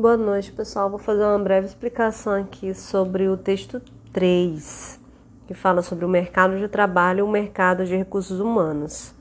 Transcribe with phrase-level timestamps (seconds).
[0.00, 0.88] Boa noite, pessoal.
[0.88, 3.82] Vou fazer uma breve explicação aqui sobre o texto
[4.12, 5.00] 3,
[5.44, 9.12] que fala sobre o mercado de trabalho e o mercado de recursos humanos.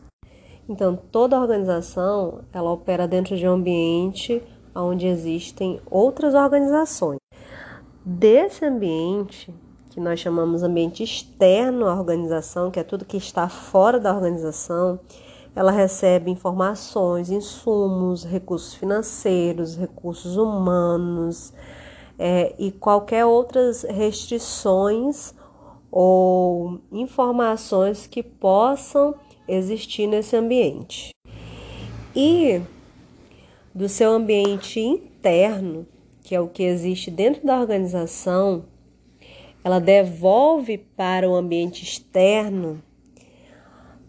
[0.70, 4.40] Então, toda organização, ela opera dentro de um ambiente
[4.76, 7.18] onde existem outras organizações.
[8.06, 9.52] Desse ambiente,
[9.90, 15.00] que nós chamamos ambiente externo à organização, que é tudo que está fora da organização,
[15.56, 21.54] ela recebe informações, insumos, recursos financeiros, recursos humanos
[22.18, 25.34] é, e qualquer outras restrições
[25.92, 29.16] ou informações que possam
[29.48, 31.12] existir nesse ambiente.
[32.16, 32.62] E
[33.74, 35.88] do seu ambiente interno,
[36.24, 38.66] que é o que existe dentro da organização,
[39.64, 42.82] ela devolve para o ambiente externo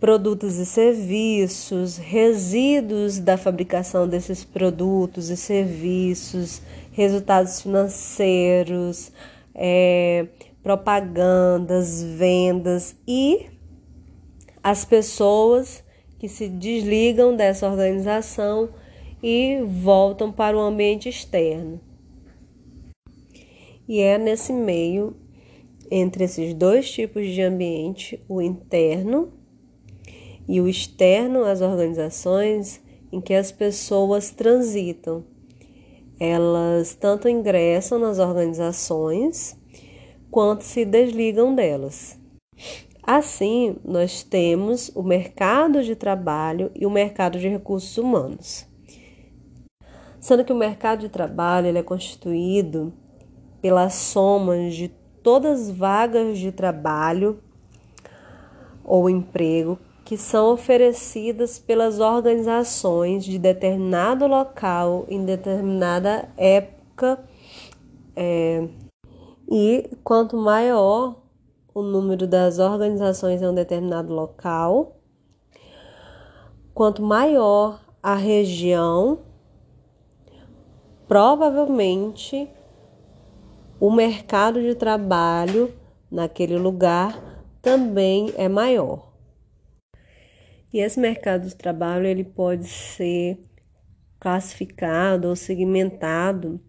[0.00, 6.62] produtos e serviços, resíduos da fabricação desses produtos e serviços,
[6.92, 9.10] resultados financeiros,
[9.54, 10.26] é,
[10.62, 13.46] propagandas, vendas e
[14.62, 15.82] as pessoas
[16.18, 18.68] que se desligam dessa organização
[19.22, 21.80] e voltam para o ambiente externo.
[23.88, 25.16] E é nesse meio,
[25.90, 29.37] entre esses dois tipos de ambiente, o interno
[30.48, 32.82] e o externo às organizações
[33.12, 35.24] em que as pessoas transitam.
[36.18, 39.56] Elas tanto ingressam nas organizações
[40.30, 42.18] quanto se desligam delas.
[43.02, 48.66] Assim, nós temos o mercado de trabalho e o mercado de recursos humanos.
[50.20, 52.92] Sendo que o mercado de trabalho ele é constituído
[53.62, 54.88] pela soma de
[55.22, 57.38] todas as vagas de trabalho
[58.84, 59.78] ou emprego
[60.08, 67.22] que são oferecidas pelas organizações de determinado local em determinada época.
[68.16, 68.66] É,
[69.50, 71.16] e quanto maior
[71.74, 74.96] o número das organizações em um determinado local,
[76.72, 79.18] quanto maior a região,
[81.06, 82.48] provavelmente
[83.78, 85.70] o mercado de trabalho
[86.10, 89.07] naquele lugar também é maior.
[90.72, 93.38] E esse mercado de trabalho ele pode ser
[94.20, 96.60] classificado ou segmentado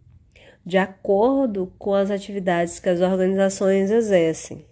[0.66, 4.66] de acordo com as atividades que as organizações exercem,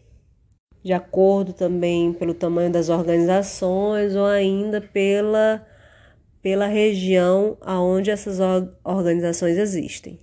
[0.84, 5.66] de acordo também pelo tamanho das organizações ou ainda pela,
[6.42, 8.40] pela região aonde essas
[8.84, 10.20] organizações existem.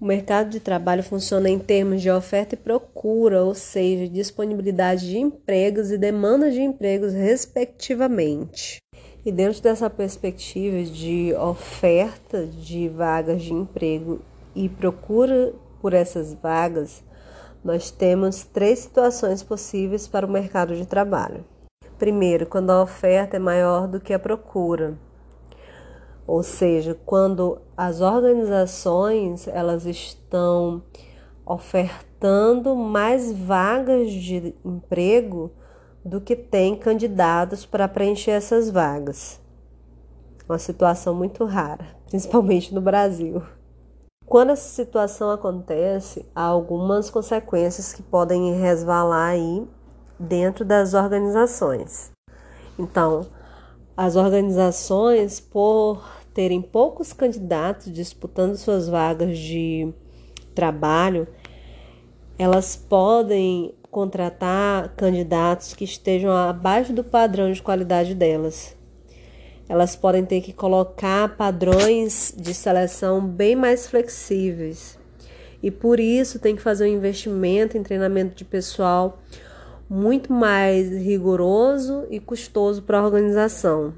[0.00, 5.18] O mercado de trabalho funciona em termos de oferta e procura, ou seja, disponibilidade de
[5.18, 8.78] empregos e demanda de empregos, respectivamente.
[9.26, 14.20] E dentro dessa perspectiva de oferta de vagas de emprego
[14.54, 17.02] e procura por essas vagas,
[17.64, 21.44] nós temos três situações possíveis para o mercado de trabalho.
[21.98, 24.96] Primeiro, quando a oferta é maior do que a procura
[26.28, 30.82] ou seja, quando as organizações elas estão
[31.46, 35.50] ofertando mais vagas de emprego
[36.04, 39.40] do que tem candidatos para preencher essas vagas.
[40.46, 43.42] Uma situação muito rara, principalmente no Brasil.
[44.26, 49.66] Quando essa situação acontece, há algumas consequências que podem resvalar aí
[50.18, 52.12] dentro das organizações.
[52.78, 53.26] Então,
[53.96, 59.92] as organizações, por terem poucos candidatos disputando suas vagas de
[60.54, 61.26] trabalho,
[62.38, 68.76] elas podem contratar candidatos que estejam abaixo do padrão de qualidade delas.
[69.68, 74.96] Elas podem ter que colocar padrões de seleção bem mais flexíveis.
[75.60, 79.18] E por isso tem que fazer um investimento em treinamento de pessoal
[79.90, 83.92] muito mais rigoroso e custoso para a organização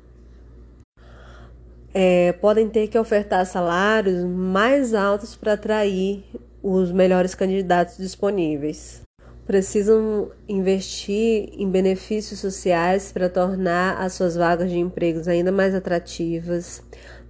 [1.92, 6.24] é, podem ter que ofertar salários mais altos para atrair
[6.62, 9.02] os melhores candidatos disponíveis.
[9.46, 16.82] Precisam investir em benefícios sociais para tornar as suas vagas de empregos ainda mais atrativas.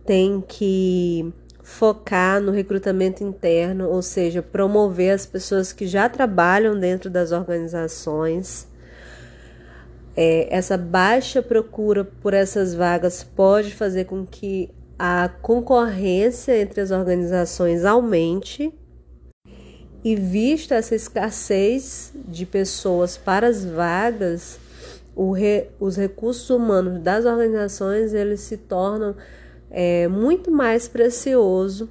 [0.04, 1.32] Tem que
[1.62, 8.69] focar no recrutamento interno, ou seja, promover as pessoas que já trabalham dentro das organizações
[10.16, 16.90] é, essa baixa procura por essas vagas pode fazer com que a concorrência entre as
[16.90, 18.72] organizações aumente.
[20.02, 24.58] E vista essa escassez de pessoas para as vagas,
[25.34, 29.14] re, os recursos humanos das organizações eles se tornam
[29.70, 31.88] é, muito mais precioso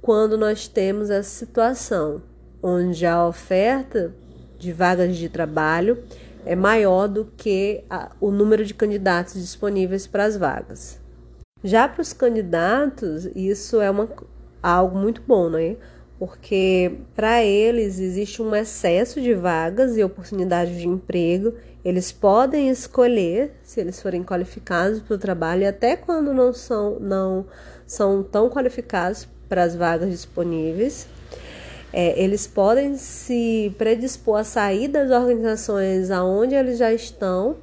[0.00, 2.22] quando nós temos essa situação
[2.62, 4.12] onde a oferta
[4.58, 6.02] de vagas de trabalho
[6.44, 11.00] é maior do que a, o número de candidatos disponíveis para as vagas.
[11.64, 14.08] Já para os candidatos, isso é uma,
[14.62, 15.76] algo muito bom, né?
[16.18, 21.54] Porque para eles existe um excesso de vagas e oportunidades de emprego.
[21.84, 26.98] Eles podem escolher se eles forem qualificados para o trabalho e até quando não são,
[27.00, 27.46] não
[27.86, 31.08] são tão qualificados para as vagas disponíveis.
[31.92, 37.56] É, eles podem se predispor a sair das organizações aonde eles já estão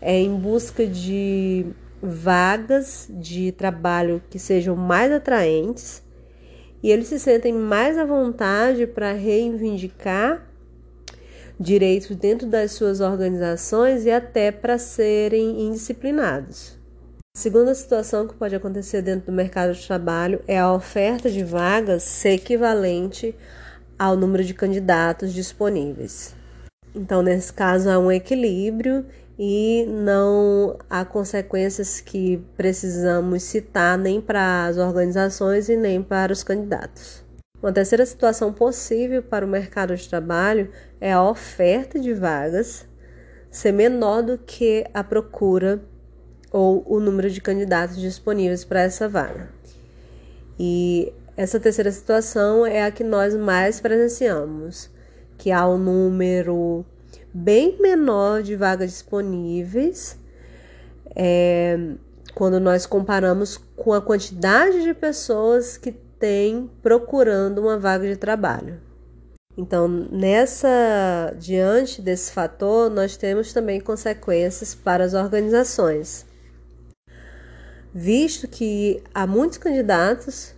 [0.00, 1.66] é, em busca de
[2.02, 6.02] vagas de trabalho que sejam mais atraentes
[6.82, 10.46] e eles se sentem mais à vontade para reivindicar
[11.58, 16.79] direitos dentro das suas organizações e até para serem indisciplinados.
[17.32, 21.44] A segunda situação que pode acontecer dentro do mercado de trabalho é a oferta de
[21.44, 23.34] vagas ser equivalente
[23.96, 26.34] ao número de candidatos disponíveis.
[26.92, 29.06] Então, nesse caso, há um equilíbrio
[29.38, 36.42] e não há consequências que precisamos citar nem para as organizações e nem para os
[36.42, 37.24] candidatos.
[37.62, 40.68] Uma terceira situação possível para o mercado de trabalho
[41.00, 42.88] é a oferta de vagas
[43.50, 45.80] ser menor do que a procura
[46.50, 49.48] ou o número de candidatos disponíveis para essa vaga.
[50.58, 54.90] E essa terceira situação é a que nós mais presenciamos,
[55.38, 56.84] que há um número
[57.32, 60.18] bem menor de vagas disponíveis
[61.14, 61.78] é,
[62.34, 68.78] quando nós comparamos com a quantidade de pessoas que tem procurando uma vaga de trabalho.
[69.56, 76.24] Então, nessa diante desse fator, nós temos também consequências para as organizações.
[77.92, 80.54] Visto que há muitos candidatos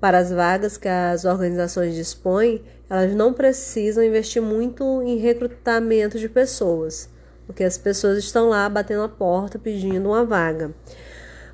[0.00, 6.28] para as vagas que as organizações dispõem, elas não precisam investir muito em recrutamento de
[6.28, 7.08] pessoas,
[7.46, 10.74] porque as pessoas estão lá batendo a porta pedindo uma vaga.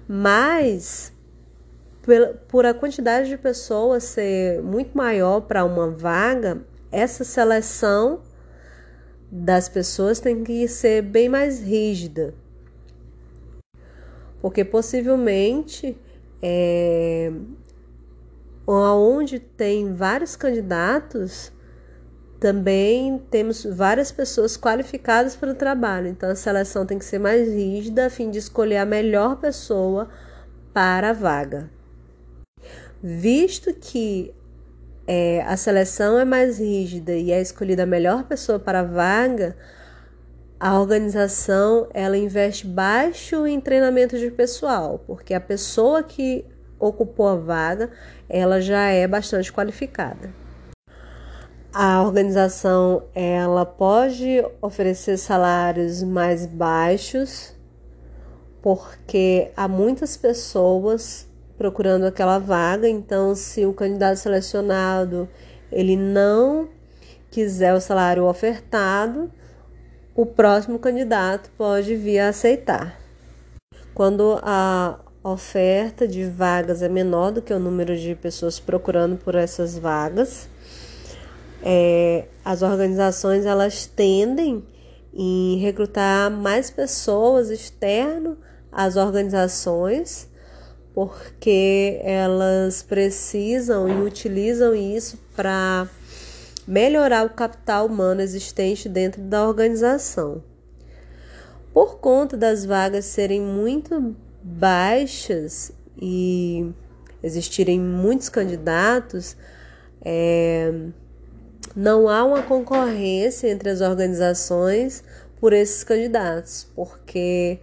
[0.09, 1.13] Mas
[2.49, 6.61] por a quantidade de pessoas ser muito maior para uma vaga,
[6.93, 8.21] essa seleção
[9.31, 12.33] das pessoas tem que ser bem mais rígida.
[14.47, 15.99] Porque possivelmente
[16.41, 17.33] é,
[18.65, 21.51] onde tem vários candidatos,
[22.39, 26.07] também temos várias pessoas qualificadas para o trabalho.
[26.07, 30.09] Então a seleção tem que ser mais rígida a fim de escolher a melhor pessoa
[30.73, 31.69] para a vaga.
[33.03, 34.33] Visto que
[35.09, 39.57] é, a seleção é mais rígida e é escolhida a melhor pessoa para a vaga,
[40.59, 46.45] a organização ela investe baixo em treinamento de pessoal, porque a pessoa que
[46.79, 47.91] ocupou a vaga,
[48.29, 50.33] ela já é bastante qualificada.
[51.73, 57.55] A organização ela pode oferecer salários mais baixos
[58.63, 65.29] porque há muitas pessoas procurando aquela vaga, então se o candidato selecionado
[65.71, 66.69] ele não
[67.31, 69.31] quiser o salário ofertado,
[70.17, 72.99] o próximo candidato pode vir a aceitar.
[73.95, 79.35] Quando a oferta de vagas é menor do que o número de pessoas procurando por
[79.35, 80.49] essas vagas.
[81.63, 84.65] É, as organizações elas tendem
[85.13, 88.39] em recrutar mais pessoas externo
[88.71, 90.29] às organizações,
[90.95, 95.89] porque elas precisam e utilizam isso para
[96.67, 100.43] melhorar o capital humano existente dentro da organização.
[101.73, 106.71] Por conta das vagas serem muito baixas e
[107.23, 109.37] existirem muitos candidatos,
[110.03, 110.73] é,
[111.75, 115.05] não há uma concorrência entre as organizações
[115.39, 117.59] por esses candidatos, porque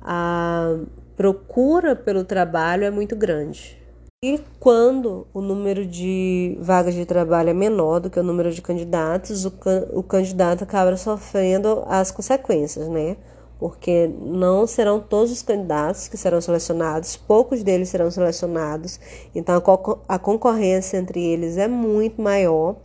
[0.00, 0.78] a
[1.16, 3.81] procura pelo trabalho é muito grande.
[4.24, 8.62] E quando o número de vagas de trabalho é menor do que o número de
[8.62, 13.16] candidatos, o, can o candidato acaba sofrendo as consequências, né?
[13.58, 19.00] porque não serão todos os candidatos que serão selecionados, poucos deles serão selecionados,
[19.34, 19.60] então
[20.08, 22.76] a, concorrência entre eles é muito maior.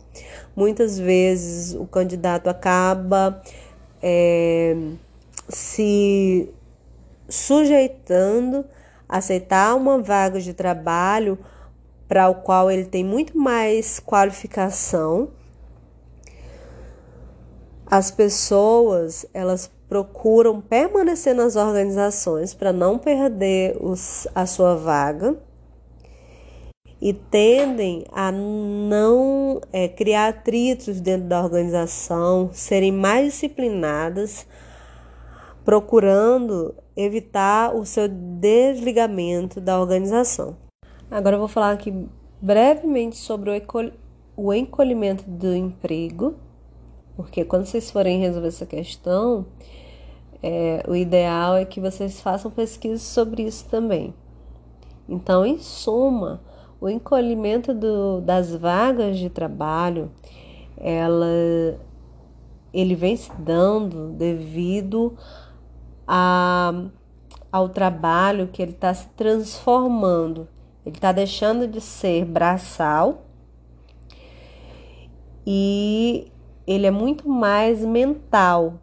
[0.56, 3.40] Muitas vezes o candidato acaba
[4.02, 4.76] é,
[5.48, 6.50] se
[7.28, 8.77] sujeitando a
[9.08, 11.38] aceitar uma vaga de trabalho
[12.06, 15.30] para o qual ele tem muito mais qualificação.
[17.86, 25.36] As pessoas, elas procuram permanecer nas organizações para não perder os, a sua vaga.
[27.00, 34.44] e tendem a não é, criar atritos dentro da organização, serem mais disciplinadas,
[35.64, 40.56] procurando evitar o seu desligamento da organização.
[41.08, 41.94] Agora eu vou falar aqui
[42.42, 43.50] brevemente sobre
[44.36, 46.34] o encolhimento do emprego,
[47.14, 49.46] porque quando vocês forem resolver essa questão,
[50.42, 54.12] é, o ideal é que vocês façam pesquisas sobre isso também.
[55.08, 56.42] Então, em suma,
[56.80, 60.10] o encolhimento do, das vagas de trabalho,
[60.76, 61.78] ela,
[62.72, 65.16] ele vem se dando devido
[66.08, 66.72] a,
[67.52, 70.48] ao trabalho que ele está se transformando.
[70.86, 73.26] Ele está deixando de ser braçal
[75.46, 76.32] e
[76.66, 78.80] ele é muito mais mental.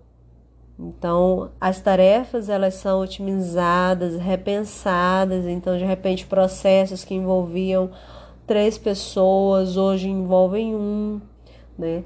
[0.78, 5.46] Então, as tarefas elas são otimizadas, repensadas.
[5.46, 7.90] Então, de repente, processos que envolviam
[8.46, 11.22] três pessoas hoje envolvem um,
[11.78, 12.04] né?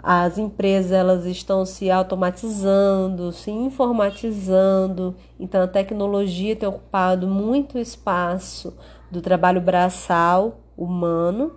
[0.00, 5.14] As empresas elas estão se automatizando, se informatizando.
[5.38, 8.76] Então, a tecnologia tem ocupado muito espaço
[9.10, 11.52] do trabalho braçal humano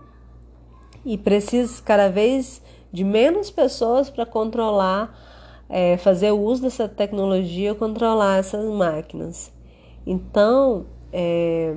[1.04, 2.62] e precisa cada vez
[2.92, 5.14] de menos pessoas para controlar
[5.70, 9.52] é, fazer uso dessa tecnologia, controlar essas máquinas.
[10.06, 11.76] Então, é,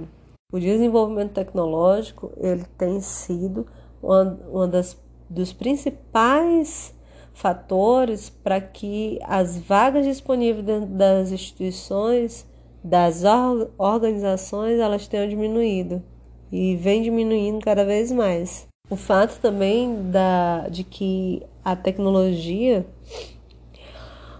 [0.52, 3.66] o desenvolvimento tecnológico ele tem sido
[4.02, 4.94] uma, uma das
[5.28, 6.94] dos principais
[7.34, 12.46] fatores para que as vagas disponíveis dentro das instituições,
[12.82, 13.22] das
[13.76, 16.02] organizações, elas tenham diminuído
[16.50, 18.66] e vem diminuindo cada vez mais.
[18.90, 22.86] O fato também da, de que a tecnologia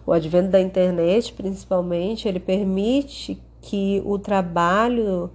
[0.09, 5.31] o advento da internet, principalmente, ele permite que o trabalho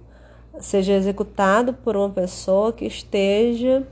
[0.58, 3.86] seja executado por uma pessoa que esteja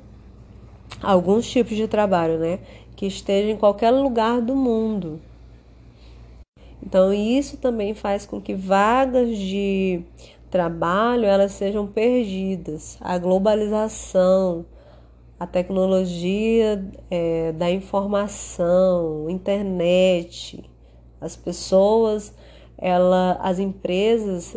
[1.00, 2.58] alguns tipos de trabalho, né?
[2.96, 5.20] Que esteja em qualquer lugar do mundo.
[6.84, 10.02] Então isso também faz com que vagas de
[10.50, 12.98] trabalho elas sejam perdidas.
[13.00, 14.66] A globalização,
[15.38, 20.62] a tecnologia é, da informação, internet,
[21.20, 22.34] as pessoas,
[22.76, 24.56] ela, as empresas,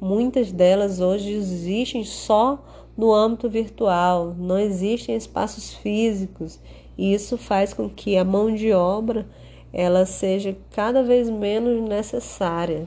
[0.00, 2.62] muitas delas hoje existem só
[2.96, 6.58] no âmbito virtual, não existem espaços físicos,
[6.96, 9.26] e isso faz com que a mão de obra
[9.72, 12.86] ela seja cada vez menos necessária.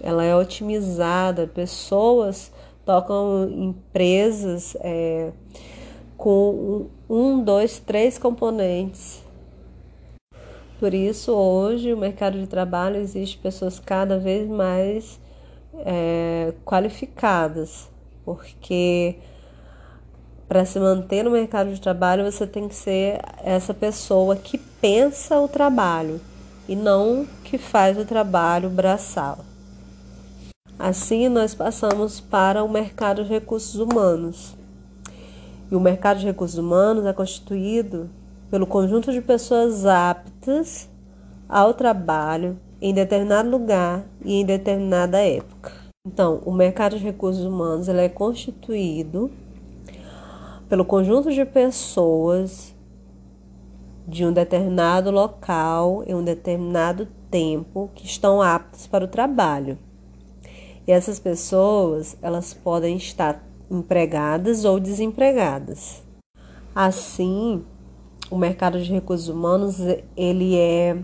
[0.00, 2.52] Ela é otimizada, pessoas
[2.84, 5.30] tocam empresas é,
[6.16, 9.22] com um, dois, três componentes.
[10.80, 15.20] Por isso, hoje, o mercado de trabalho existe pessoas cada vez mais
[15.84, 17.88] é, qualificadas,
[18.28, 19.16] porque
[20.46, 25.40] para se manter no mercado de trabalho você tem que ser essa pessoa que pensa
[25.40, 26.20] o trabalho
[26.68, 29.38] e não que faz o trabalho braçal.
[30.78, 34.54] Assim, nós passamos para o mercado de recursos humanos.
[35.70, 38.10] E o mercado de recursos humanos é constituído
[38.50, 40.88] pelo conjunto de pessoas aptas
[41.48, 45.87] ao trabalho em determinado lugar e em determinada época.
[46.06, 49.30] Então, o mercado de recursos humanos ele é constituído
[50.68, 52.74] pelo conjunto de pessoas
[54.06, 59.78] de um determinado local em um determinado tempo que estão aptas para o trabalho.
[60.86, 66.02] E essas pessoas, elas podem estar empregadas ou desempregadas.
[66.74, 67.62] Assim,
[68.30, 69.78] o mercado de recursos humanos
[70.16, 70.96] ele é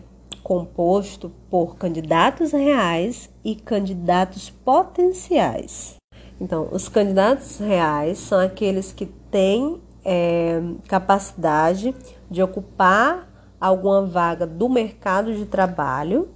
[0.44, 5.96] composto por candidatos reais e candidatos potenciais.
[6.40, 11.94] Então, os candidatos reais são aqueles que têm é, capacidade
[12.30, 16.28] de ocupar alguma vaga do mercado de trabalho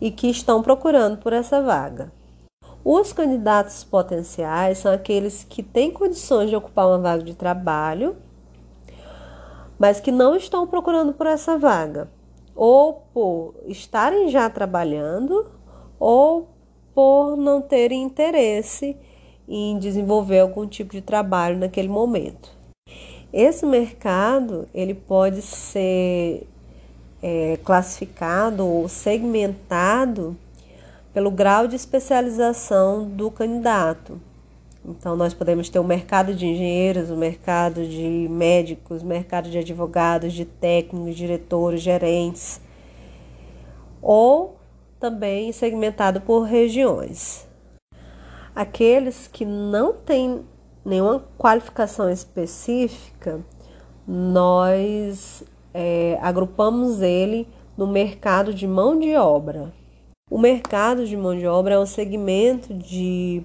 [0.00, 2.10] e que estão procurando por essa vaga.
[2.82, 8.16] Os candidatos potenciais são aqueles que têm condições de ocupar uma vaga de trabalho
[9.78, 12.10] mas que não estão procurando por essa vaga,
[12.58, 15.46] ou por estarem já trabalhando,
[15.96, 16.48] ou
[16.92, 18.96] por não terem interesse
[19.48, 22.50] em desenvolver algum tipo de trabalho naquele momento.
[23.32, 26.48] Esse mercado ele pode ser
[27.22, 30.36] é, classificado ou segmentado
[31.14, 34.20] pelo grau de especialização do candidato.
[34.88, 40.32] Então, nós podemos ter o mercado de engenheiros, o mercado de médicos, mercado de advogados,
[40.32, 42.58] de técnicos, diretores, gerentes,
[44.00, 44.56] ou
[44.98, 47.46] também segmentado por regiões.
[48.54, 50.40] Aqueles que não têm
[50.82, 53.40] nenhuma qualificação específica,
[54.06, 59.70] nós é, agrupamos ele no mercado de mão de obra.
[60.30, 63.44] O mercado de mão de obra é um segmento de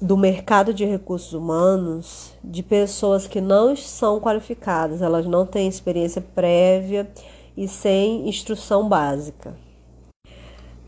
[0.00, 6.20] do mercado de recursos humanos de pessoas que não são qualificadas, elas não têm experiência
[6.20, 7.10] prévia
[7.56, 9.56] e sem instrução básica.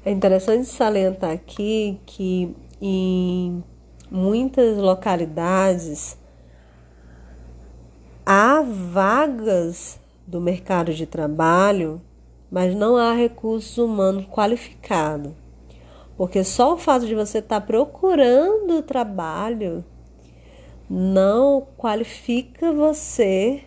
[0.04, 3.64] É interessante salientar aqui que em
[4.10, 6.16] muitas localidades
[8.24, 12.00] há vagas do mercado de trabalho,
[12.50, 15.32] mas não há recursos humanos qualificados.
[16.18, 19.84] Porque só o fato de você estar tá procurando trabalho
[20.90, 23.62] não qualifica você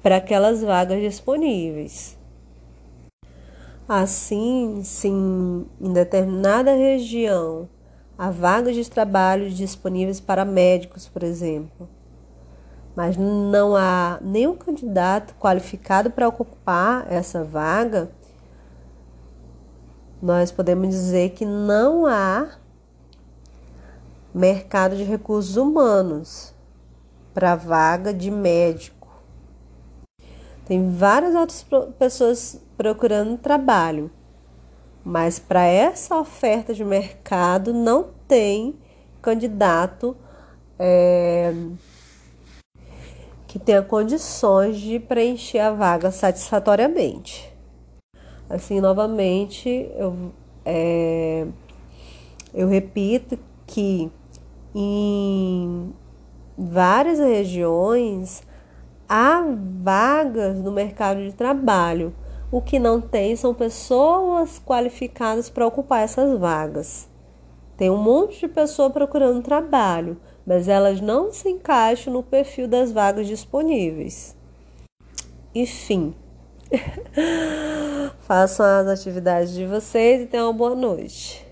[0.00, 2.16] para aquelas vagas disponíveis.
[3.88, 7.68] Assim, se em determinada região
[8.16, 11.88] há vagas de trabalho disponíveis para médicos, por exemplo,
[12.94, 18.08] mas não há nenhum candidato qualificado para ocupar essa vaga,
[20.20, 22.58] nós podemos dizer que não há
[24.34, 26.52] mercado de recursos humanos
[27.32, 29.08] para vaga de médico.
[30.66, 31.64] Tem várias outras
[31.98, 34.10] pessoas procurando trabalho,
[35.04, 38.76] mas para essa oferta de mercado não tem
[39.22, 40.16] candidato
[40.78, 41.52] é,
[43.46, 47.57] que tenha condições de preencher a vaga satisfatoriamente.
[48.48, 50.32] Assim, novamente, eu,
[50.64, 51.46] é,
[52.54, 54.10] eu repito que
[54.74, 55.92] em
[56.56, 58.42] várias regiões
[59.08, 59.44] há
[59.82, 62.14] vagas no mercado de trabalho.
[62.50, 67.08] O que não tem são pessoas qualificadas para ocupar essas vagas.
[67.76, 72.90] Tem um monte de pessoa procurando trabalho, mas elas não se encaixam no perfil das
[72.90, 74.34] vagas disponíveis.
[75.54, 76.14] Enfim,
[78.20, 81.46] Façam as atividades de vocês e tenham uma boa noite.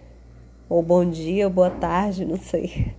[0.68, 2.94] Ou bom dia, ou boa tarde, não sei.